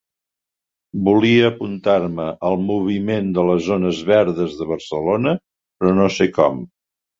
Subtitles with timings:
[1.09, 5.37] Volia apuntar-me al moviment de les zones verdes de Barcelona,
[5.79, 6.61] però no sé com.